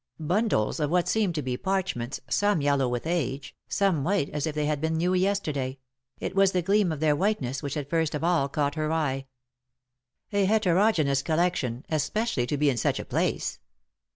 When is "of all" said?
8.15-8.49